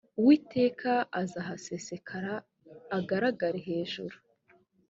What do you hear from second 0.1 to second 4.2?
uwiteka azahasesekara agaragare hejuru